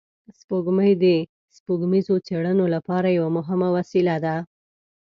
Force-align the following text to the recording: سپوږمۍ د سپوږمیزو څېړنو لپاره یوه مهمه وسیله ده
سپوږمۍ 0.39 0.91
د 1.03 1.05
سپوږمیزو 1.55 2.15
څېړنو 2.27 2.65
لپاره 2.75 3.07
یوه 3.17 3.29
مهمه 3.37 3.67
وسیله 3.77 4.15
ده 4.25 4.35